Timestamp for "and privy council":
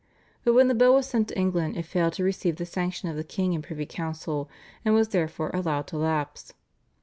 3.53-4.49